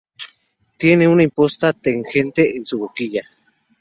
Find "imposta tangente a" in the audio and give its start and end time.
1.21-2.65